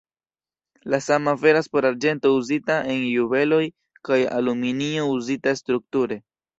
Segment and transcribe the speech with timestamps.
[0.93, 3.63] La sama veras por arĝento uzita en juveloj
[4.11, 6.25] kaj aluminio uzita strukture.